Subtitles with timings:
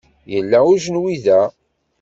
[0.33, 1.41] Yella ujenwi da.